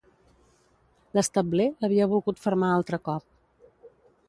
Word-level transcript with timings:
L'establer 1.17 1.67
l'havia 1.85 2.09
volgut 2.15 2.43
fermar 2.47 2.73
altre 2.79 3.03
cop… 3.11 3.29